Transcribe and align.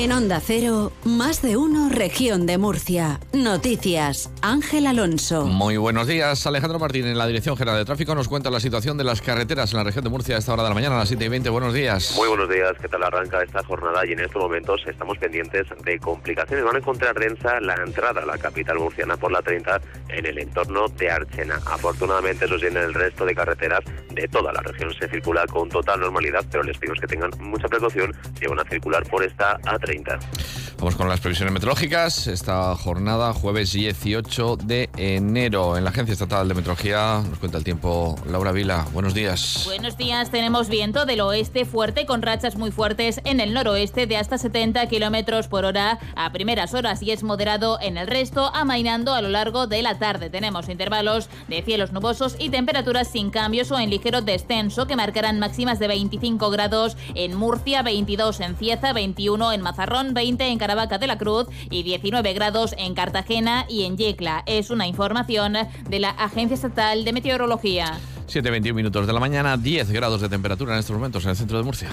En 0.00 0.12
Onda 0.12 0.40
Cero, 0.40 0.92
más 1.04 1.42
de 1.42 1.58
uno, 1.58 1.90
región 1.90 2.46
de 2.46 2.56
Murcia. 2.56 3.20
Noticias, 3.34 4.32
Ángel 4.40 4.86
Alonso. 4.86 5.44
Muy 5.44 5.76
buenos 5.76 6.06
días. 6.06 6.46
Alejandro 6.46 6.78
Martín, 6.78 7.04
en 7.04 7.18
la 7.18 7.26
Dirección 7.26 7.54
General 7.54 7.76
de 7.76 7.84
Tráfico, 7.84 8.14
nos 8.14 8.26
cuenta 8.26 8.48
la 8.48 8.60
situación 8.60 8.96
de 8.96 9.04
las 9.04 9.20
carreteras 9.20 9.70
en 9.72 9.76
la 9.76 9.84
región 9.84 10.02
de 10.02 10.08
Murcia 10.08 10.36
a 10.36 10.38
esta 10.38 10.54
hora 10.54 10.62
de 10.62 10.70
la 10.70 10.74
mañana, 10.74 10.96
a 10.96 11.00
las 11.00 11.08
7 11.08 11.22
y 11.22 11.28
20. 11.28 11.50
Buenos 11.50 11.74
días. 11.74 12.14
Muy 12.16 12.28
buenos 12.28 12.48
días. 12.48 12.72
¿Qué 12.80 12.88
tal 12.88 13.02
arranca 13.02 13.42
esta 13.42 13.62
jornada? 13.62 14.06
Y 14.06 14.12
en 14.12 14.20
estos 14.20 14.40
momentos 14.40 14.80
estamos 14.86 15.18
pendientes 15.18 15.66
de 15.84 15.98
complicaciones. 15.98 16.64
Van 16.64 16.76
a 16.76 16.78
encontrar 16.78 17.18
densa 17.18 17.60
la 17.60 17.74
entrada 17.74 18.22
a 18.22 18.24
la 18.24 18.38
capital 18.38 18.78
murciana 18.78 19.18
por 19.18 19.30
la 19.30 19.42
30 19.42 19.82
en 20.08 20.24
el 20.24 20.38
entorno 20.38 20.88
de 20.88 21.10
Archena. 21.10 21.60
Afortunadamente, 21.66 22.46
eso 22.46 22.58
sí, 22.58 22.68
en 22.68 22.78
el 22.78 22.94
resto 22.94 23.26
de 23.26 23.34
carreteras 23.34 23.80
de 24.14 24.26
toda 24.28 24.50
la 24.50 24.62
región 24.62 24.94
se 24.94 25.10
circula 25.10 25.46
con 25.46 25.68
total 25.68 26.00
normalidad, 26.00 26.42
pero 26.50 26.62
les 26.62 26.78
pedimos 26.78 26.98
que 27.00 27.06
tengan 27.06 27.30
mucha 27.38 27.68
precaución 27.68 28.16
si 28.38 28.46
van 28.46 28.60
a 28.60 28.64
circular 28.64 29.02
por 29.10 29.22
esta 29.22 29.58
A30. 29.58 29.89
Vamos 30.78 30.94
con 30.94 31.08
las 31.08 31.20
previsiones 31.20 31.52
meteorológicas. 31.52 32.26
Esta 32.26 32.74
jornada, 32.76 33.34
jueves 33.34 33.72
18 33.72 34.56
de 34.56 34.88
enero, 34.96 35.76
en 35.76 35.84
la 35.84 35.90
Agencia 35.90 36.12
Estatal 36.12 36.48
de 36.48 36.54
Meteorología, 36.54 37.22
nos 37.28 37.38
cuenta 37.38 37.58
el 37.58 37.64
tiempo 37.64 38.16
Laura 38.26 38.52
Vila. 38.52 38.86
Buenos 38.92 39.12
días. 39.12 39.64
Buenos 39.66 39.96
días. 39.96 40.30
Tenemos 40.30 40.68
viento 40.68 41.06
del 41.06 41.20
oeste 41.20 41.64
fuerte 41.64 42.06
con 42.06 42.22
rachas 42.22 42.56
muy 42.56 42.70
fuertes 42.70 43.20
en 43.24 43.40
el 43.40 43.52
noroeste 43.52 44.06
de 44.06 44.16
hasta 44.16 44.38
70 44.38 44.86
kilómetros 44.86 45.48
por 45.48 45.64
hora 45.64 45.98
a 46.14 46.32
primeras 46.32 46.72
horas 46.72 47.02
y 47.02 47.10
es 47.10 47.24
moderado 47.24 47.78
en 47.82 47.98
el 47.98 48.06
resto, 48.06 48.54
amainando 48.54 49.12
a 49.12 49.22
lo 49.22 49.28
largo 49.28 49.66
de 49.66 49.82
la 49.82 49.98
tarde. 49.98 50.30
Tenemos 50.30 50.68
intervalos 50.68 51.28
de 51.48 51.62
cielos 51.62 51.92
nubosos 51.92 52.36
y 52.38 52.48
temperaturas 52.48 53.08
sin 53.08 53.30
cambios 53.30 53.70
o 53.70 53.78
en 53.78 53.90
ligero 53.90 54.22
descenso 54.22 54.86
que 54.86 54.96
marcarán 54.96 55.40
máximas 55.40 55.78
de 55.78 55.88
25 55.88 56.48
grados 56.50 56.96
en 57.14 57.34
Murcia, 57.34 57.82
22 57.82 58.40
en 58.40 58.56
Cieza, 58.56 58.92
21 58.92 59.52
en 59.52 59.60
Mazarrón, 59.70 60.14
20 60.14 60.48
en 60.48 60.58
Caravaca 60.58 60.98
de 60.98 61.06
la 61.06 61.16
Cruz 61.16 61.46
y 61.70 61.84
19 61.84 62.32
grados 62.32 62.74
en 62.76 62.94
Cartagena 62.94 63.66
y 63.68 63.84
en 63.84 63.96
Yecla. 63.96 64.42
Es 64.46 64.70
una 64.70 64.88
información 64.88 65.52
de 65.88 65.98
la 66.00 66.10
Agencia 66.10 66.54
Estatal 66.54 67.04
de 67.04 67.12
Meteorología. 67.12 67.98
7.21 68.26 68.74
minutos 68.74 69.06
de 69.06 69.12
la 69.12 69.20
mañana, 69.20 69.56
10 69.56 69.92
grados 69.92 70.20
de 70.20 70.28
temperatura 70.28 70.74
en 70.74 70.80
estos 70.80 70.96
momentos 70.96 71.24
en 71.24 71.30
el 71.30 71.36
centro 71.36 71.58
de 71.58 71.64
Murcia. 71.64 71.88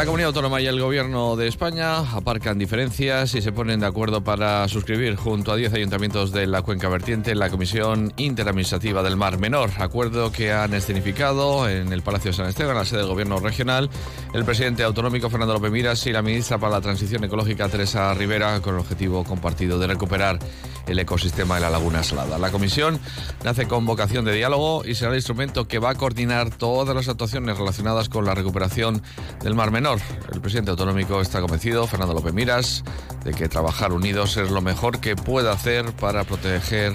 La 0.00 0.06
Comunidad 0.06 0.28
Autónoma 0.28 0.62
y 0.62 0.66
el 0.66 0.80
Gobierno 0.80 1.36
de 1.36 1.46
España 1.46 1.98
aparcan 1.98 2.58
diferencias 2.58 3.34
y 3.34 3.42
se 3.42 3.52
ponen 3.52 3.80
de 3.80 3.86
acuerdo 3.86 4.24
para 4.24 4.66
suscribir 4.66 5.14
junto 5.16 5.52
a 5.52 5.56
10 5.56 5.74
ayuntamientos 5.74 6.32
de 6.32 6.46
la 6.46 6.62
cuenca 6.62 6.88
vertiente 6.88 7.34
la 7.34 7.50
Comisión 7.50 8.10
Interadministrativa 8.16 9.02
del 9.02 9.18
Mar 9.18 9.36
Menor, 9.36 9.68
acuerdo 9.78 10.32
que 10.32 10.52
han 10.52 10.72
escenificado 10.72 11.68
en 11.68 11.92
el 11.92 12.00
Palacio 12.00 12.30
de 12.30 12.36
San 12.38 12.46
Esteban, 12.46 12.76
la 12.76 12.86
sede 12.86 13.00
del 13.00 13.08
Gobierno 13.08 13.40
regional, 13.40 13.90
el 14.32 14.46
presidente 14.46 14.84
autonómico 14.84 15.28
Fernando 15.28 15.52
López 15.52 15.70
Miras 15.70 16.06
y 16.06 16.12
la 16.12 16.22
ministra 16.22 16.56
para 16.56 16.76
la 16.76 16.80
Transición 16.80 17.22
Ecológica 17.24 17.68
Teresa 17.68 18.14
Rivera, 18.14 18.58
con 18.62 18.76
el 18.76 18.80
objetivo 18.80 19.22
compartido 19.22 19.78
de 19.78 19.86
recuperar 19.86 20.38
el 20.86 20.98
ecosistema 20.98 21.56
de 21.56 21.60
la 21.60 21.70
Laguna 21.70 22.02
Salada. 22.02 22.38
La 22.38 22.50
comisión 22.50 22.98
nace 23.44 23.66
con 23.68 23.84
vocación 23.84 24.24
de 24.24 24.32
diálogo 24.32 24.82
y 24.84 24.94
será 24.94 25.10
el 25.10 25.18
instrumento 25.18 25.68
que 25.68 25.78
va 25.78 25.90
a 25.90 25.94
coordinar 25.94 26.48
todas 26.48 26.96
las 26.96 27.08
actuaciones 27.08 27.58
relacionadas 27.58 28.08
con 28.08 28.24
la 28.24 28.34
recuperación 28.34 29.02
del 29.42 29.54
Mar 29.54 29.70
Menor. 29.70 29.89
El 30.32 30.40
presidente 30.40 30.70
autonómico 30.70 31.20
está 31.20 31.40
convencido, 31.40 31.86
Fernando 31.86 32.14
López 32.14 32.32
Miras, 32.32 32.84
de 33.24 33.32
que 33.32 33.48
trabajar 33.48 33.92
unidos 33.92 34.36
es 34.36 34.50
lo 34.50 34.60
mejor 34.60 35.00
que 35.00 35.16
puede 35.16 35.50
hacer 35.50 35.92
para 35.92 36.22
proteger 36.22 36.94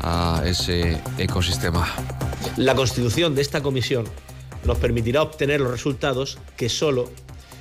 a 0.00 0.42
ese 0.46 0.98
ecosistema. 1.18 1.86
La 2.56 2.74
constitución 2.74 3.34
de 3.34 3.42
esta 3.42 3.62
comisión 3.62 4.06
nos 4.64 4.78
permitirá 4.78 5.20
obtener 5.20 5.60
los 5.60 5.70
resultados 5.70 6.38
que 6.56 6.68
solo, 6.68 7.10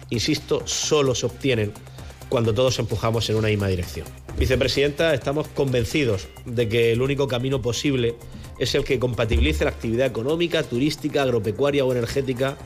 insisto, 0.09 0.61
solo 0.65 1.15
se 1.15 1.25
obtienen 1.25 1.73
cuando 2.29 2.53
todos 2.53 2.79
empujamos 2.79 3.29
en 3.29 3.35
una 3.35 3.49
misma 3.49 3.67
dirección. 3.67 4.07
Vicepresidenta, 4.37 5.13
estamos 5.13 5.49
convencidos 5.49 6.29
de 6.45 6.69
que 6.69 6.93
el 6.93 7.01
único 7.01 7.27
camino 7.27 7.61
posible 7.61 8.15
es 8.57 8.73
el 8.73 8.85
que 8.85 8.99
compatibilice 8.99 9.65
la 9.65 9.71
actividad 9.71 10.07
económica, 10.07 10.63
turística, 10.63 11.23
agropecuaria 11.23 11.83
o 11.83 11.91
energética 11.91 12.57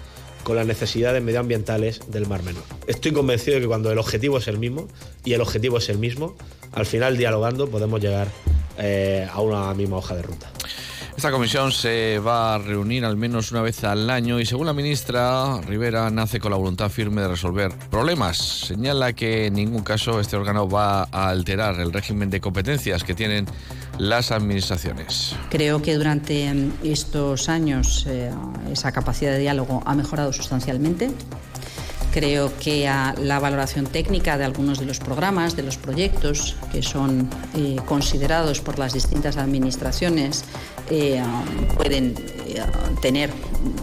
con 0.45 0.55
las 0.55 0.67
necesidades 0.67 1.21
medioambientales 1.21 1.99
del 2.07 2.27
Mar 2.27 2.43
Menor. 2.43 2.63
Estoy 2.85 3.11
convencido 3.11 3.55
de 3.55 3.61
que 3.61 3.67
cuando 3.67 3.91
el 3.91 3.97
objetivo 3.97 4.37
es 4.37 4.47
el 4.47 4.59
mismo 4.59 4.87
y 5.25 5.33
el 5.33 5.41
objetivo 5.41 5.79
es 5.79 5.89
el 5.89 5.97
mismo, 5.97 6.35
al 6.71 6.85
final 6.85 7.17
dialogando 7.17 7.67
podemos 7.67 7.99
llegar 7.99 8.27
eh, 8.77 9.27
a 9.29 9.41
una 9.41 9.73
misma 9.73 9.97
hoja 9.97 10.15
de 10.15 10.21
ruta. 10.21 10.51
Esta 11.17 11.31
comisión 11.31 11.71
se 11.71 12.19
va 12.19 12.55
a 12.55 12.57
reunir 12.57 13.05
al 13.05 13.15
menos 13.15 13.51
una 13.53 13.61
vez 13.61 13.85
al 13.85 14.09
año 14.09 14.37
y 14.41 14.45
según 14.45 14.67
la 14.67 14.73
ministra 14.73 15.61
Rivera 15.61 16.09
nace 16.09 16.41
con 16.41 16.51
la 16.51 16.57
voluntad 16.57 16.89
firme 16.89 17.21
de 17.21 17.29
resolver 17.29 17.71
problemas. 17.89 18.37
Señala 18.37 19.13
que 19.13 19.45
en 19.45 19.53
ningún 19.53 19.81
caso 19.81 20.19
este 20.19 20.35
órgano 20.35 20.67
va 20.67 21.03
a 21.03 21.29
alterar 21.29 21.79
el 21.79 21.93
régimen 21.93 22.29
de 22.29 22.41
competencias 22.41 23.05
que 23.05 23.13
tienen 23.13 23.45
las 23.97 24.31
administraciones. 24.31 25.37
Creo 25.49 25.81
que 25.81 25.95
durante 25.95 26.53
estos 26.83 27.47
años 27.47 28.05
eh, 28.09 28.29
esa 28.69 28.91
capacidad 28.91 29.31
de 29.31 29.39
diálogo 29.39 29.83
ha 29.85 29.95
mejorado 29.95 30.33
sustancialmente. 30.33 31.11
Creo 32.15 32.57
que 32.57 32.89
la 33.17 33.39
valoración 33.39 33.87
técnica 33.87 34.37
de 34.37 34.45
algunos 34.45 34.79
de 34.79 34.85
los 34.85 34.99
programas, 34.99 35.57
de 35.57 35.63
los 35.63 35.75
proyectos 35.75 36.55
que 36.71 36.81
son 36.81 37.29
eh, 37.57 37.75
considerados 37.85 38.61
por 38.61 38.79
las 38.79 38.93
distintas 38.93 39.35
administraciones, 39.35 40.45
eh, 40.89 41.21
pueden 41.75 42.15
eh, 42.47 42.61
tener 43.01 43.31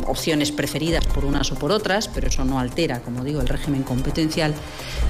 opciones 0.07 0.51
preferidas 0.51 1.05
por 1.09 1.27
unas 1.27 1.53
o 1.53 1.57
por 1.57 1.73
otras, 1.73 2.09
pero 2.09 2.29
eso 2.29 2.43
no 2.47 2.59
altera, 2.59 3.01
como 3.01 3.23
digo, 3.23 3.43
el 3.43 3.49
régimen 3.49 3.83
competencial. 3.83 4.55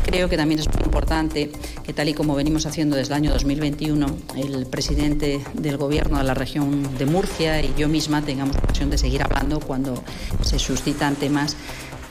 Creo 0.05 0.29
que 0.29 0.37
también 0.37 0.59
es 0.59 0.67
muy 0.67 0.83
importante 0.85 1.53
que, 1.85 1.93
tal 1.93 2.09
y 2.09 2.15
como 2.15 2.35
venimos 2.35 2.67
haciendo 2.67 2.97
desde 2.97 3.15
el 3.15 3.19
año 3.19 3.31
2021, 3.31 4.07
el 4.35 4.67
presidente 4.67 5.41
del 5.55 5.77
Gobierno 5.77 6.19
de 6.19 6.25
la 6.25 6.35
región 6.35 6.99
de 6.99 7.07
Murcia 7.07 7.63
y 7.63 7.73
yo 7.79 7.89
misma 7.89 8.21
tengamos 8.23 8.57
ocasión 8.57 8.91
de 8.91 8.99
seguir 8.99 9.23
hablando 9.23 9.61
cuando 9.61 10.03
se 10.43 10.59
suscitan 10.59 11.15
temas 11.15 11.57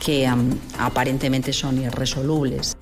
que 0.02 0.28
aparentemente 0.78 1.52
son 1.52 1.80
irresolubles. 1.80 2.76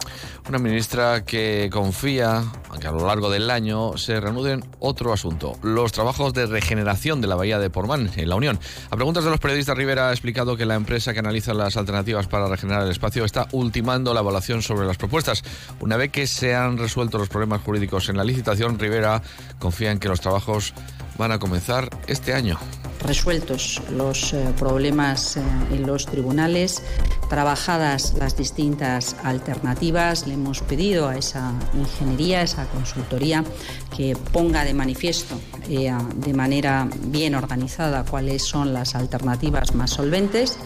Una 0.49 0.59
ministra 0.59 1.23
que 1.23 1.69
confía 1.71 2.43
que 2.81 2.87
a 2.87 2.93
lo 2.93 3.07
largo 3.07 3.29
del 3.29 3.51
año 3.51 3.99
se 3.99 4.19
reanuden 4.19 4.65
otro 4.79 5.13
asunto, 5.13 5.59
los 5.63 5.93
trabajos 5.93 6.33
de 6.33 6.47
regeneración 6.47 7.21
de 7.21 7.27
la 7.27 7.35
bahía 7.35 7.59
de 7.59 7.69
Portmán 7.69 8.11
en 8.17 8.29
la 8.29 8.37
Unión. 8.37 8.59
A 8.89 8.97
preguntas 8.97 9.23
de 9.23 9.31
los 9.31 9.39
periodistas, 9.39 9.77
Rivera 9.77 10.09
ha 10.09 10.13
explicado 10.13 10.57
que 10.57 10.65
la 10.65 10.77
empresa 10.77 11.13
que 11.13 11.19
analiza 11.19 11.53
las 11.53 11.77
alternativas 11.77 12.27
para 12.27 12.49
regenerar 12.49 12.85
el 12.85 12.91
espacio 12.91 13.27
está 13.27 13.49
ultimando 13.53 14.15
la 14.15 14.21
evaluación 14.21 14.63
sobre 14.63 14.87
las 14.87 14.97
propuestas. 14.97 15.43
Una 15.81 15.99
vez 15.99 16.11
que 16.11 16.27
se 16.27 16.55
han 16.55 16.79
resuelto 16.79 17.19
los 17.19 17.29
problemas 17.29 17.61
jurídicos 17.61 18.09
en 18.09 18.17
la 18.17 18.25
licitación, 18.25 18.79
Rivera 18.79 19.21
confía 19.59 19.91
en 19.91 19.99
que 19.99 20.09
los 20.09 20.23
trabajos 20.23 20.73
van 21.19 21.33
a 21.33 21.39
comenzar 21.39 21.91
este 22.07 22.33
año. 22.33 22.59
Resueltos 23.03 23.81
los 23.91 24.35
eh, 24.35 24.53
problemas 24.59 25.37
eh, 25.37 25.43
en 25.73 25.87
los 25.87 26.07
tribunales, 26.07 26.83
trabajadas 27.29 28.15
las 28.19 28.37
distintas 28.37 29.17
alternativas, 29.25 30.27
le 30.27 30.35
hemos 30.35 30.61
pedido 30.61 31.09
a 31.09 31.17
esa 31.17 31.53
ingeniería, 31.75 32.41
a 32.41 32.43
esa 32.43 32.67
consultoría, 32.67 33.43
que 33.97 34.17
ponga 34.33 34.65
de 34.65 34.75
manifiesto 34.75 35.41
eh, 35.69 35.93
de 36.15 36.35
manera 36.35 36.89
bien 37.07 37.35
organizada 37.35 38.05
cuáles 38.05 38.43
son 38.43 38.75
las 38.75 38.95
alternativas 38.95 39.75
más 39.75 39.91
solventes 39.91 40.59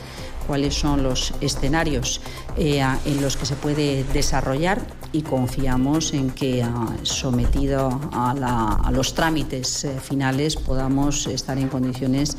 cuáles 0.46 0.74
son 0.74 1.02
los 1.02 1.32
escenarios 1.40 2.20
en 2.58 3.22
los 3.22 3.38
que 3.38 3.46
se 3.46 3.56
puede 3.56 4.04
desarrollar 4.12 4.82
y 5.14 5.22
confiamos 5.22 6.12
en 6.12 6.30
que, 6.30 6.66
sometido 7.04 8.00
a, 8.12 8.90
los 8.92 9.14
trámites 9.14 9.86
finales, 10.02 10.56
podamos 10.56 11.28
estar 11.28 11.56
en 11.56 11.68
condiciones 11.68 12.36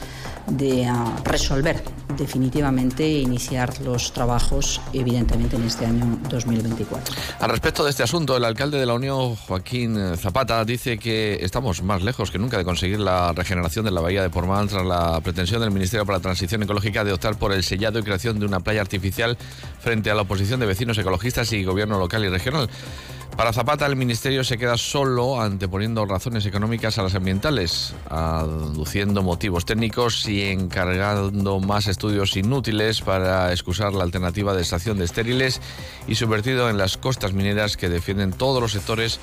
de 0.47 0.91
resolver 1.23 1.81
definitivamente 2.17 3.07
iniciar 3.07 3.81
los 3.81 4.13
trabajos, 4.13 4.81
evidentemente, 4.93 5.55
en 5.55 5.63
este 5.63 5.85
año 5.85 6.19
2024. 6.29 7.15
Al 7.39 7.49
respecto 7.49 7.83
de 7.83 7.89
este 7.89 8.03
asunto, 8.03 8.37
el 8.37 8.45
alcalde 8.45 8.79
de 8.79 8.85
la 8.85 8.93
Unión, 8.93 9.35
Joaquín 9.35 10.17
Zapata, 10.17 10.63
dice 10.65 10.97
que 10.97 11.39
estamos 11.41 11.83
más 11.83 12.03
lejos 12.03 12.31
que 12.31 12.37
nunca 12.37 12.57
de 12.57 12.63
conseguir 12.63 12.99
la 12.99 13.33
regeneración 13.33 13.85
de 13.85 13.91
la 13.91 14.01
bahía 14.01 14.21
de 14.21 14.29
Portmán 14.29 14.67
tras 14.67 14.85
la 14.85 15.21
pretensión 15.21 15.61
del 15.61 15.71
Ministerio 15.71 16.05
para 16.05 16.17
la 16.17 16.21
Transición 16.21 16.63
Ecológica 16.63 17.03
de 17.03 17.13
optar 17.13 17.37
por 17.37 17.51
el 17.51 17.63
sellado 17.63 17.99
y 17.99 18.03
creación 18.03 18.39
de 18.39 18.45
una 18.45 18.59
playa 18.59 18.81
artificial 18.81 19.37
frente 19.79 20.11
a 20.11 20.15
la 20.15 20.21
oposición 20.21 20.59
de 20.59 20.65
vecinos 20.65 20.97
ecologistas 20.97 21.51
y 21.53 21.63
gobierno 21.63 21.99
local 21.99 22.23
y 22.25 22.29
regional. 22.29 22.69
Para 23.37 23.51
Zapata, 23.51 23.85
el 23.85 23.97
Ministerio 23.97 24.45
se 24.45 24.57
queda 24.57 24.77
solo 24.77 25.41
anteponiendo 25.41 26.05
razones 26.05 26.45
económicas 26.45 26.97
a 26.97 27.03
las 27.03 27.15
ambientales, 27.15 27.93
aduciendo 28.09 29.23
motivos 29.23 29.65
técnicos 29.65 30.25
y 30.29 30.43
encargando 30.43 31.59
más 31.59 31.87
estudios 31.87 32.37
inútiles 32.37 33.01
para 33.01 33.51
excusar 33.51 33.91
la 33.91 34.05
alternativa 34.05 34.53
de 34.53 34.61
estación 34.61 34.97
de 34.99 35.05
estériles 35.05 35.59
y 36.07 36.15
subvertido 36.15 36.69
en 36.69 36.77
las 36.77 36.95
costas 36.95 37.33
mineras 37.33 37.75
que 37.75 37.89
defienden 37.89 38.31
todos 38.31 38.61
los 38.61 38.71
sectores 38.71 39.19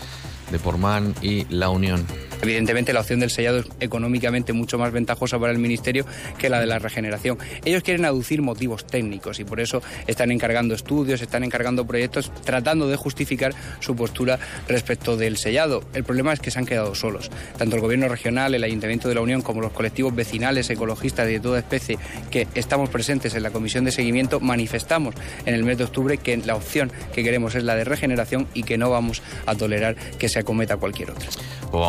de 0.50 0.58
Portman 0.58 1.14
y 1.22 1.46
La 1.48 1.70
Unión. 1.70 2.06
Evidentemente 2.42 2.92
la 2.92 3.00
opción 3.00 3.20
del 3.20 3.30
sellado 3.30 3.60
es 3.60 3.66
económicamente 3.78 4.52
mucho 4.52 4.76
más 4.76 4.92
ventajosa 4.92 5.38
para 5.38 5.52
el 5.52 5.58
Ministerio 5.58 6.04
que 6.38 6.48
la 6.48 6.58
de 6.60 6.66
la 6.66 6.80
regeneración. 6.80 7.38
Ellos 7.64 7.84
quieren 7.84 8.04
aducir 8.04 8.42
motivos 8.42 8.84
técnicos 8.84 9.38
y 9.38 9.44
por 9.44 9.60
eso 9.60 9.80
están 10.08 10.32
encargando 10.32 10.74
estudios, 10.74 11.22
están 11.22 11.44
encargando 11.44 11.86
proyectos, 11.86 12.32
tratando 12.44 12.88
de 12.88 12.96
justificar 12.96 13.54
su 13.78 13.94
postura 13.94 14.40
respecto 14.66 15.16
del 15.16 15.36
sellado. 15.36 15.84
El 15.94 16.02
problema 16.02 16.32
es 16.32 16.40
que 16.40 16.50
se 16.50 16.58
han 16.58 16.66
quedado 16.66 16.96
solos. 16.96 17.30
Tanto 17.56 17.76
el 17.76 17.82
Gobierno 17.82 18.08
regional, 18.08 18.54
el 18.56 18.64
Ayuntamiento 18.64 19.08
de 19.08 19.14
la 19.14 19.20
Unión 19.20 19.42
como 19.42 19.60
los 19.60 19.70
colectivos 19.70 20.12
vecinales, 20.12 20.68
ecologistas 20.68 21.28
de 21.28 21.38
toda 21.38 21.60
especie 21.60 21.96
que 22.32 22.48
estamos 22.56 22.90
presentes 22.90 23.36
en 23.36 23.44
la 23.44 23.50
Comisión 23.50 23.84
de 23.84 23.92
Seguimiento 23.92 24.40
manifestamos 24.40 25.14
en 25.46 25.54
el 25.54 25.62
mes 25.62 25.78
de 25.78 25.84
octubre 25.84 26.18
que 26.18 26.36
la 26.38 26.56
opción 26.56 26.90
que 27.14 27.22
queremos 27.22 27.54
es 27.54 27.62
la 27.62 27.76
de 27.76 27.84
regeneración 27.84 28.48
y 28.52 28.64
que 28.64 28.78
no 28.78 28.90
vamos 28.90 29.22
a 29.46 29.54
tolerar 29.54 29.94
que 30.18 30.28
se 30.28 30.40
acometa 30.40 30.76
cualquier 30.76 31.12
otra. 31.12 31.28
Pues 31.70 31.82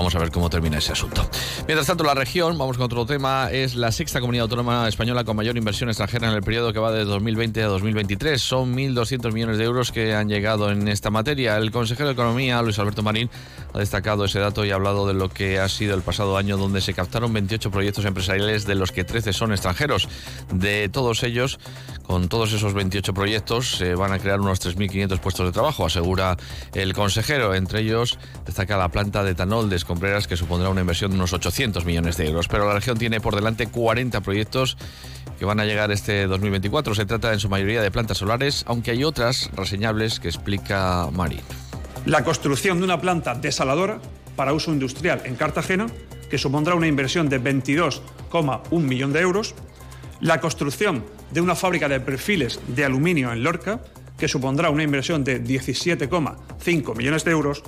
termina 0.49 0.77
ese 0.77 0.91
asunto. 0.91 1.27
Mientras 1.67 1.87
tanto, 1.87 2.03
la 2.03 2.13
región, 2.13 2.57
vamos 2.57 2.77
con 2.77 2.85
otro 2.85 3.05
tema, 3.05 3.51
es 3.51 3.75
la 3.75 3.91
sexta 3.91 4.19
comunidad 4.19 4.43
autónoma 4.43 4.87
española 4.87 5.23
con 5.23 5.35
mayor 5.35 5.57
inversión 5.57 5.89
extranjera 5.89 6.29
en 6.29 6.35
el 6.35 6.41
periodo 6.41 6.73
que 6.73 6.79
va 6.79 6.91
de 6.91 7.05
2020 7.05 7.63
a 7.63 7.67
2023. 7.67 8.41
Son 8.41 8.75
1.200 8.75 9.31
millones 9.31 9.57
de 9.57 9.63
euros 9.63 9.91
que 9.91 10.13
han 10.13 10.29
llegado 10.29 10.71
en 10.71 10.87
esta 10.87 11.09
materia. 11.09 11.57
El 11.57 11.71
consejero 11.71 12.07
de 12.07 12.13
Economía, 12.13 12.61
Luis 12.61 12.79
Alberto 12.79 13.03
Marín, 13.03 13.29
ha 13.73 13.79
destacado 13.79 14.25
ese 14.25 14.39
dato 14.39 14.65
y 14.65 14.71
ha 14.71 14.75
hablado 14.75 15.07
de 15.07 15.13
lo 15.13 15.29
que 15.29 15.59
ha 15.59 15.69
sido 15.69 15.95
el 15.95 16.01
pasado 16.01 16.37
año, 16.37 16.57
donde 16.57 16.81
se 16.81 16.93
captaron 16.93 17.33
28 17.33 17.71
proyectos 17.71 18.05
empresariales, 18.05 18.65
de 18.65 18.75
los 18.75 18.91
que 18.91 19.03
13 19.03 19.33
son 19.33 19.51
extranjeros. 19.51 20.07
De 20.51 20.89
todos 20.89 21.23
ellos, 21.23 21.59
con 22.03 22.29
todos 22.29 22.53
esos 22.53 22.73
28 22.73 23.13
proyectos, 23.13 23.77
se 23.77 23.95
van 23.95 24.11
a 24.11 24.19
crear 24.19 24.39
unos 24.39 24.61
3.500 24.61 25.19
puestos 25.19 25.45
de 25.45 25.51
trabajo, 25.51 25.85
asegura 25.85 26.37
el 26.73 26.93
consejero. 26.93 27.55
Entre 27.55 27.81
ellos, 27.81 28.19
destaca 28.45 28.77
la 28.77 28.89
planta 28.89 29.23
de 29.23 29.31
etanol 29.31 29.69
de 29.69 29.75
Escombreras, 29.75 30.27
que 30.27 30.32
supondrá 30.37 30.69
una 30.69 30.81
inversión 30.81 31.11
de 31.11 31.17
unos 31.17 31.33
800 31.33 31.85
millones 31.85 32.17
de 32.17 32.27
euros. 32.27 32.47
Pero 32.47 32.67
la 32.67 32.73
región 32.73 32.97
tiene 32.97 33.19
por 33.19 33.35
delante 33.35 33.67
40 33.67 34.21
proyectos 34.21 34.77
que 35.37 35.45
van 35.45 35.59
a 35.59 35.65
llegar 35.65 35.91
este 35.91 36.27
2024. 36.27 36.95
Se 36.95 37.05
trata 37.05 37.33
en 37.33 37.39
su 37.39 37.49
mayoría 37.49 37.81
de 37.81 37.91
plantas 37.91 38.17
solares, 38.17 38.63
aunque 38.67 38.91
hay 38.91 39.03
otras 39.03 39.49
reseñables 39.55 40.19
que 40.19 40.27
explica 40.27 41.09
Marín. 41.11 41.41
La 42.05 42.23
construcción 42.23 42.79
de 42.79 42.83
una 42.83 42.99
planta 42.99 43.33
desaladora 43.33 43.99
para 44.35 44.53
uso 44.53 44.71
industrial 44.71 45.21
en 45.25 45.35
Cartagena, 45.35 45.87
que 46.29 46.37
supondrá 46.37 46.75
una 46.75 46.87
inversión 46.87 47.29
de 47.29 47.41
22,1 47.41 48.79
millón 48.79 49.13
de 49.13 49.21
euros. 49.21 49.55
La 50.19 50.39
construcción 50.39 51.05
de 51.31 51.41
una 51.41 51.55
fábrica 51.55 51.87
de 51.87 51.99
perfiles 51.99 52.59
de 52.67 52.85
aluminio 52.85 53.31
en 53.31 53.43
Lorca, 53.43 53.81
que 54.17 54.27
supondrá 54.27 54.69
una 54.69 54.83
inversión 54.83 55.23
de 55.23 55.43
17,5 55.43 56.95
millones 56.95 57.23
de 57.23 57.31
euros 57.31 57.63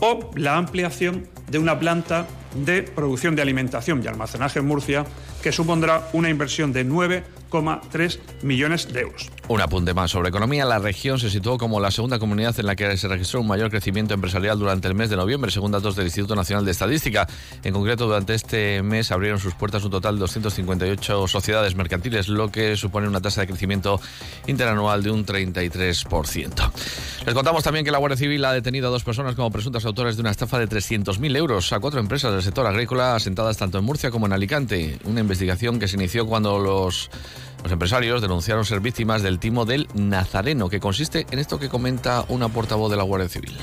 o 0.00 0.30
la 0.34 0.56
ampliación 0.56 1.26
de 1.48 1.58
una 1.58 1.78
planta 1.78 2.26
de 2.54 2.82
producción 2.82 3.36
de 3.36 3.42
alimentación 3.42 4.02
y 4.04 4.08
almacenaje 4.08 4.58
en 4.58 4.66
Murcia, 4.66 5.04
que 5.42 5.52
supondrá 5.52 6.08
una 6.12 6.28
inversión 6.28 6.72
de 6.72 6.86
9,3 6.86 8.18
millones 8.42 8.92
de 8.92 9.00
euros. 9.00 9.30
Un 9.50 9.60
apunte 9.60 9.94
más 9.94 10.12
sobre 10.12 10.28
economía. 10.28 10.64
La 10.64 10.78
región 10.78 11.18
se 11.18 11.28
situó 11.28 11.58
como 11.58 11.80
la 11.80 11.90
segunda 11.90 12.20
comunidad 12.20 12.54
en 12.60 12.66
la 12.66 12.76
que 12.76 12.96
se 12.96 13.08
registró 13.08 13.40
un 13.40 13.48
mayor 13.48 13.68
crecimiento 13.68 14.14
empresarial 14.14 14.56
durante 14.56 14.86
el 14.86 14.94
mes 14.94 15.10
de 15.10 15.16
noviembre, 15.16 15.50
según 15.50 15.72
datos 15.72 15.96
del 15.96 16.04
Instituto 16.04 16.36
Nacional 16.36 16.64
de 16.64 16.70
Estadística. 16.70 17.26
En 17.64 17.74
concreto, 17.74 18.06
durante 18.06 18.34
este 18.34 18.80
mes 18.84 19.10
abrieron 19.10 19.40
sus 19.40 19.54
puertas 19.54 19.82
un 19.82 19.90
total 19.90 20.14
de 20.14 20.20
258 20.20 21.26
sociedades 21.26 21.74
mercantiles, 21.74 22.28
lo 22.28 22.52
que 22.52 22.76
supone 22.76 23.08
una 23.08 23.20
tasa 23.20 23.40
de 23.40 23.48
crecimiento 23.48 24.00
interanual 24.46 25.02
de 25.02 25.10
un 25.10 25.26
33%. 25.26 26.70
Les 27.26 27.34
contamos 27.34 27.64
también 27.64 27.84
que 27.84 27.90
la 27.90 27.98
Guardia 27.98 28.18
Civil 28.18 28.44
ha 28.44 28.52
detenido 28.52 28.86
a 28.86 28.90
dos 28.92 29.02
personas 29.02 29.34
como 29.34 29.50
presuntas 29.50 29.84
autores 29.84 30.14
de 30.14 30.20
una 30.20 30.30
estafa 30.30 30.60
de 30.60 30.68
300.000 30.68 31.36
euros 31.36 31.72
a 31.72 31.80
cuatro 31.80 31.98
empresas 31.98 32.32
del 32.32 32.44
sector 32.44 32.68
agrícola 32.68 33.16
asentadas 33.16 33.56
tanto 33.56 33.78
en 33.78 33.84
Murcia 33.84 34.12
como 34.12 34.26
en 34.26 34.32
Alicante. 34.32 35.00
Una 35.06 35.18
investigación 35.18 35.80
que 35.80 35.88
se 35.88 35.96
inició 35.96 36.24
cuando 36.24 36.60
los, 36.60 37.10
los 37.62 37.72
empresarios 37.72 38.22
denunciaron 38.22 38.64
ser 38.64 38.80
víctimas 38.80 39.22
del 39.22 39.38
timo 39.38 39.64
del 39.64 39.88
Nazareno, 39.94 40.68
que 40.68 40.80
consiste 40.80 41.26
en 41.30 41.38
esto 41.38 41.58
que 41.58 41.68
comenta 41.68 42.24
una 42.28 42.48
portavoz 42.48 42.90
de 42.90 42.96
la 42.96 43.02
Guardia 43.02 43.28
Civil. 43.28 43.56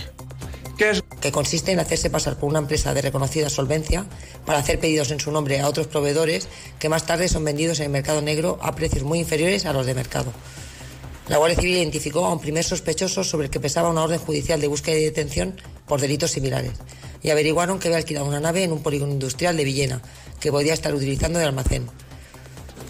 ¿Qué 0.77 0.91
es? 0.91 1.03
Que 1.19 1.31
consiste 1.31 1.71
en 1.71 1.79
hacerse 1.79 2.11
pasar 2.11 2.37
por 2.37 2.49
una 2.49 2.59
empresa 2.59 2.93
de 2.93 3.01
reconocida 3.01 3.49
solvencia 3.49 4.05
para 4.45 4.59
hacer 4.59 4.79
pedidos 4.79 5.09
en 5.09 5.19
su 5.19 5.31
nombre 5.31 5.59
a 5.59 5.67
otros 5.67 5.87
proveedores 5.87 6.47
que 6.77 6.89
más 6.89 7.05
tarde 7.05 7.27
son 7.27 7.43
vendidos 7.43 7.79
en 7.79 7.85
el 7.85 7.91
mercado 7.91 8.21
negro 8.21 8.59
a 8.61 8.75
precios 8.75 9.03
muy 9.03 9.19
inferiores 9.19 9.65
a 9.65 9.73
los 9.73 9.87
de 9.87 9.95
mercado. 9.95 10.31
La 11.29 11.37
Guardia 11.37 11.59
Civil 11.59 11.77
identificó 11.77 12.25
a 12.25 12.31
un 12.31 12.39
primer 12.39 12.63
sospechoso 12.63 13.23
sobre 13.23 13.45
el 13.45 13.51
que 13.51 13.59
pesaba 13.59 13.89
una 13.89 14.03
orden 14.03 14.19
judicial 14.19 14.61
de 14.61 14.67
búsqueda 14.67 14.97
y 14.97 15.03
detención 15.03 15.59
por 15.87 15.99
delitos 15.99 16.31
similares 16.31 16.73
y 17.23 17.31
averiguaron 17.31 17.79
que 17.79 17.87
había 17.87 17.97
alquilado 17.97 18.27
una 18.27 18.39
nave 18.39 18.63
en 18.63 18.71
un 18.71 18.83
polígono 18.83 19.11
industrial 19.11 19.57
de 19.57 19.63
Villena 19.63 20.01
que 20.39 20.51
podía 20.51 20.73
estar 20.73 20.93
utilizando 20.93 21.39
de 21.39 21.45
almacén. 21.45 21.87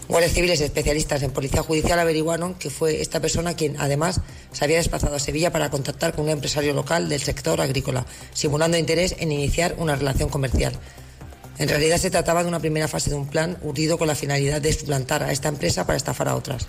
Guardias 0.07 0.31
civiles 0.31 0.61
especialistas 0.61 1.21
en 1.23 1.31
policía 1.31 1.63
judicial 1.63 1.99
averiguaron 1.99 2.53
que 2.53 2.69
fue 2.69 3.01
esta 3.01 3.19
persona 3.19 3.55
quien, 3.55 3.75
además, 3.77 4.21
se 4.53 4.63
había 4.63 4.77
desplazado 4.77 5.17
a 5.17 5.19
Sevilla 5.19 5.51
para 5.51 5.69
contactar 5.69 6.13
con 6.13 6.25
un 6.25 6.31
empresario 6.31 6.73
local 6.73 7.09
del 7.09 7.19
sector 7.19 7.59
agrícola, 7.59 8.05
simulando 8.33 8.77
interés 8.77 9.15
en 9.19 9.33
iniciar 9.33 9.75
una 9.77 9.97
relación 9.97 10.29
comercial. 10.29 10.79
En 11.59 11.67
realidad 11.69 11.97
se 11.97 12.11
trataba 12.11 12.43
de 12.43 12.49
una 12.49 12.59
primera 12.59 12.87
fase 12.87 13.09
de 13.09 13.15
un 13.15 13.27
plan 13.27 13.57
urdido 13.63 13.97
con 13.97 14.07
la 14.07 14.15
finalidad 14.15 14.61
de 14.61 14.71
suplantar 14.71 15.23
a 15.23 15.31
esta 15.31 15.49
empresa 15.49 15.85
para 15.87 15.97
estafar 15.97 16.27
a 16.27 16.35
otras. 16.35 16.67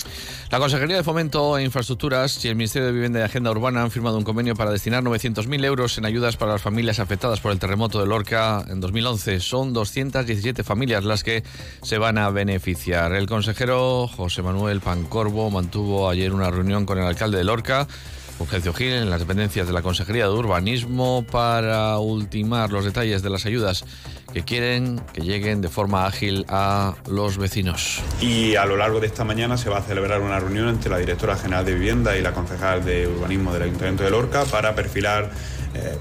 La 0.51 0.59
Consejería 0.59 0.97
de 0.97 1.05
Fomento 1.05 1.59
e 1.59 1.65
Infraestructuras 1.65 2.43
y 2.45 2.49
el 2.49 2.57
Ministerio 2.57 2.87
de 2.87 2.93
Vivienda 2.93 3.21
y 3.21 3.23
Agenda 3.23 3.51
Urbana 3.51 3.83
han 3.83 3.91
firmado 3.91 4.17
un 4.17 4.25
convenio 4.25 4.55
para 4.57 4.71
destinar 4.71 5.03
900.000 5.05 5.65
euros 5.65 5.99
en 5.99 6.07
ayudas 6.07 6.37
para 6.37 6.53
las 6.53 6.63
familias 6.63 7.01
afectadas 7.01 7.41
por 7.41 7.53
el 7.53 7.59
terremoto 7.59 8.01
de 8.01 8.07
Lorca 8.07 8.65
en 8.69 8.81
2011. 8.81 9.41
Son 9.41 9.75
217 9.75 10.65
familias 10.65 11.05
las 11.05 11.23
que 11.23 11.43
se 11.83 11.99
van 11.99 12.17
a 12.17 12.31
beneficiar. 12.31 13.13
El 13.13 13.27
consejero 13.27 14.09
José 14.09 14.41
Manuel 14.43 14.81
Pancorbo 14.81 15.51
mantuvo 15.51 16.09
ayer 16.09 16.33
una 16.33 16.51
reunión 16.51 16.87
con 16.87 16.99
el 16.99 17.05
alcalde 17.05 17.39
de 17.39 17.45
Lorca. 17.45 17.87
Fulgencio 18.39 18.73
Gil 18.73 18.93
en 18.93 19.11
las 19.11 19.19
dependencias 19.19 19.67
de 19.67 19.73
la 19.73 19.83
Consejería 19.83 20.29
de 20.29 20.31
Urbanismo 20.31 21.25
para 21.29 21.99
ultimar 21.99 22.71
los 22.71 22.85
detalles 22.85 23.21
de 23.21 23.31
las 23.31 23.45
ayudas 23.47 23.85
que 24.33 24.45
quieren 24.45 25.01
que 25.13 25.23
lleguen 25.23 25.61
de 25.61 25.69
forma 25.69 26.07
ágil 26.07 26.47
a 26.49 26.95
los 27.09 27.37
vecinos. 27.37 28.01
Y 28.21 28.55
a 28.55 28.65
lo 28.65 28.77
largo 28.77 29.01
de 29.01 29.09
esta 29.09 29.25
mañana 29.25 29.57
se 29.57 29.69
va 29.71 29.79
a 29.79 29.83
celebrar 29.83 30.21
una 30.21 30.39
reunión 30.39 30.69
entre 30.69 30.89
la 30.89 30.99
directora 30.99 31.37
general 31.37 31.65
de 31.65 31.75
Vivienda 31.75 32.17
y 32.17 32.23
la 32.23 32.33
concejal 32.33 32.85
de 32.85 33.09
Urbanismo 33.09 33.53
del 33.53 33.63
Ayuntamiento 33.63 34.05
de 34.05 34.11
Lorca 34.11 34.45
para 34.45 34.73
perfilar 34.73 35.33
eh, 35.75 35.97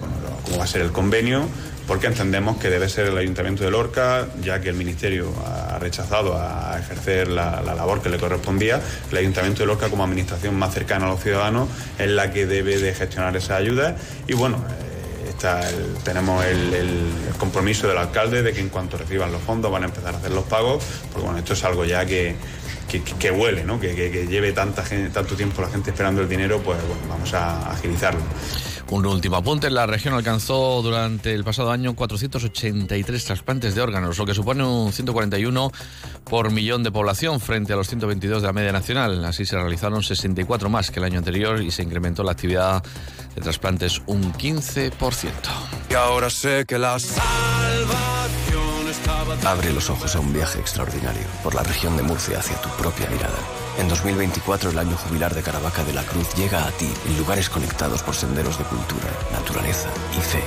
cómo 0.45 0.59
va 0.59 0.65
a 0.65 0.67
ser 0.67 0.81
el 0.81 0.91
convenio 0.91 1.47
porque 1.87 2.07
entendemos 2.07 2.57
que 2.57 2.69
debe 2.69 2.89
ser 2.89 3.07
el 3.07 3.17
Ayuntamiento 3.17 3.63
de 3.63 3.71
Lorca, 3.71 4.27
ya 4.41 4.59
que 4.59 4.69
el 4.69 4.75
Ministerio 4.75 5.33
ha 5.45 5.79
rechazado 5.79 6.37
a 6.37 6.77
ejercer 6.79 7.29
la, 7.29 7.61
la, 7.61 7.73
labor 7.73 8.01
que 8.01 8.09
le 8.09 8.17
correspondía, 8.17 8.81
el 9.09 9.17
Ayuntamiento 9.17 9.61
de 9.61 9.67
Lorca 9.67 9.89
como 9.89 10.03
administración 10.03 10.55
más 10.55 10.73
cercana 10.73 11.05
a 11.05 11.09
los 11.09 11.21
ciudadanos 11.21 11.69
es 11.97 12.09
la 12.09 12.31
que 12.31 12.45
debe 12.45 12.77
de 12.77 12.93
gestionar 12.93 13.35
esa 13.37 13.55
ayuda 13.55 13.95
y 14.27 14.33
bueno, 14.33 14.57
eh, 14.57 15.29
está 15.29 15.67
el, 15.69 15.95
tenemos 16.03 16.43
el, 16.45 17.07
compromiso 17.37 17.87
del 17.87 17.99
alcalde 17.99 18.41
de 18.41 18.51
que 18.51 18.59
en 18.59 18.69
cuanto 18.69 18.97
reciban 18.97 19.31
los 19.31 19.41
fondos 19.43 19.71
van 19.71 19.83
a 19.83 19.85
empezar 19.85 20.15
a 20.15 20.17
hacer 20.17 20.31
los 20.31 20.45
pagos, 20.45 20.83
porque 21.13 21.25
bueno, 21.25 21.37
esto 21.37 21.53
es 21.53 21.63
algo 21.63 21.85
ya 21.85 22.03
que, 22.03 22.35
que, 23.19 23.31
huele, 23.31 23.63
¿no? 23.63 23.79
que, 23.79 23.93
lleve 24.27 24.51
tanto 24.53 25.35
tiempo 25.35 25.61
la 25.61 25.69
gente 25.69 25.91
esperando 25.91 26.21
el 26.21 26.27
dinero, 26.27 26.59
pues 26.61 26.79
bueno, 26.87 27.03
vamos 27.07 27.33
a 27.35 27.71
agilizarlo. 27.71 28.21
Un 28.89 29.05
último 29.05 29.35
apunte, 29.35 29.69
la 29.69 29.85
región 29.85 30.13
alcanzó 30.13 30.81
durante 30.81 31.33
el 31.33 31.43
pasado 31.43 31.71
año 31.71 31.93
483 31.93 33.25
trasplantes 33.25 33.75
de 33.75 33.81
órganos, 33.81 34.17
lo 34.17 34.25
que 34.25 34.33
supone 34.33 34.63
un 34.63 34.93
141 34.93 35.71
por 36.23 36.51
millón 36.51 36.83
de 36.83 36.91
población 36.91 37.41
frente 37.41 37.73
a 37.73 37.75
los 37.75 37.89
122 37.89 38.41
de 38.41 38.47
la 38.47 38.53
media 38.53 38.71
nacional. 38.71 39.25
Así 39.25 39.45
se 39.45 39.57
realizaron 39.57 40.03
64 40.03 40.69
más 40.69 40.89
que 40.89 40.99
el 40.99 41.05
año 41.05 41.19
anterior 41.19 41.61
y 41.61 41.69
se 41.69 41.83
incrementó 41.83 42.23
la 42.23 42.31
actividad 42.31 42.81
de 43.35 43.41
trasplantes 43.41 44.01
un 44.05 44.31
15%. 44.33 45.31
Y 45.89 45.93
ahora 45.93 46.29
sé 46.29 46.65
que 46.65 46.77
la 46.77 46.97
salvación 46.97 47.27
estaba... 48.89 49.51
Abre 49.51 49.73
los 49.73 49.89
ojos 49.89 50.15
a 50.15 50.21
un 50.21 50.31
viaje 50.31 50.59
extraordinario 50.59 51.23
por 51.43 51.55
la 51.55 51.63
región 51.63 51.97
de 51.97 52.03
Murcia 52.03 52.39
hacia 52.39 52.55
tu 52.61 52.69
propia 52.69 53.09
mirada. 53.09 53.66
En 53.77 53.87
2024 53.87 54.71
el 54.71 54.79
año 54.79 54.97
jubilar 54.97 55.35
de 55.35 55.43
Caravaca 55.43 55.83
de 55.83 55.93
la 55.93 56.03
Cruz 56.03 56.33
llega 56.33 56.67
a 56.67 56.71
ti 56.71 56.91
en 57.05 57.17
lugares 57.17 57.47
conectados 57.47 58.01
por 58.01 58.15
senderos 58.15 58.57
de 58.57 58.63
cultura, 58.63 59.11
naturaleza 59.31 59.89
y 60.17 60.21
fe. 60.21 60.43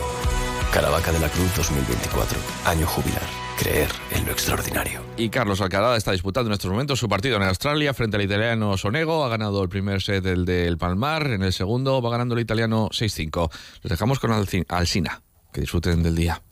Caravaca 0.73 1.13
de 1.13 1.21
la 1.21 1.29
Cruz 1.29 1.55
2024. 1.57 2.39
Año 2.65 2.87
jubilar. 2.87 3.23
Creer 3.57 3.89
en 4.11 4.27
lo 4.27 4.33
extraordinario. 4.33 5.01
Y 5.17 5.29
Carlos 5.29 5.61
Alcaraz 5.61 5.99
está 5.99 6.11
disputando 6.11 6.49
en 6.49 6.55
estos 6.55 6.71
momentos 6.71 6.99
su 6.99 7.09
partido 7.09 7.37
en 7.37 7.45
Australia 7.45 7.95
frente 7.95 8.17
al 8.17 8.23
italiano 8.23 8.77
Sonego. 8.77 9.25
Ha 9.25 9.29
ganado 9.29 9.63
el 9.63 9.69
primer 9.69 10.03
set 10.03 10.27
el 10.27 10.45
del 10.45 10.77
Palmar. 10.77 11.29
En 11.29 11.43
el 11.43 11.53
segundo 11.53 12.03
va 12.03 12.11
ganando 12.11 12.35
el 12.35 12.41
italiano 12.41 12.89
6-5. 12.89 13.51
Les 13.83 13.91
dejamos 13.91 14.19
con 14.19 14.33
Alcina. 14.33 15.23
Que 15.53 15.61
disfruten 15.61 16.03
del 16.03 16.17
día. 16.17 16.43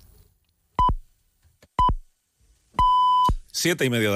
Siete 3.61 3.85
y 3.85 3.91
media 3.91 4.03
de 4.03 4.07